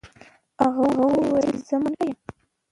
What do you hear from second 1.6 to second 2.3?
زه منونکی یم.